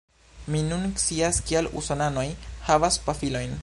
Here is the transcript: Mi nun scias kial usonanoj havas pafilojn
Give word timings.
Mi 0.53 0.61
nun 0.69 0.95
scias 1.03 1.41
kial 1.51 1.71
usonanoj 1.83 2.27
havas 2.71 3.03
pafilojn 3.09 3.59